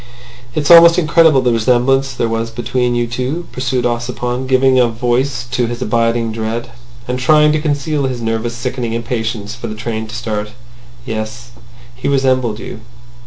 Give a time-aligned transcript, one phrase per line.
[0.55, 5.45] "It's almost incredible the resemblance there was between you two," pursued Ossipon, giving a voice
[5.51, 6.71] to his abiding dread,
[7.07, 10.53] and trying to conceal his nervous, sickening impatience for the train to start.
[11.05, 11.51] "Yes;
[11.95, 12.79] he resembled you."